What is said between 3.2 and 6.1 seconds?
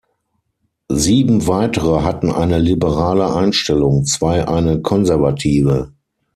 Einstellung, zwei eine konservative.